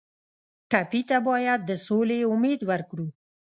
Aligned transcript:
ټپي 0.69 1.01
ته 1.09 1.17
باید 1.27 1.59
د 1.65 1.71
سولې 1.85 2.19
امید 2.33 2.61
ورکړو. 2.69 3.07